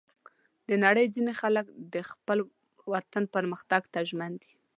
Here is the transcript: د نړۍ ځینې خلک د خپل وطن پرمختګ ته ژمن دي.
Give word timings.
د 0.67 0.69
نړۍ 0.83 1.05
ځینې 1.15 1.33
خلک 1.41 1.65
د 1.93 1.95
خپل 2.11 2.37
وطن 2.93 3.23
پرمختګ 3.35 3.81
ته 3.93 3.99
ژمن 4.09 4.31
دي. 4.41 4.51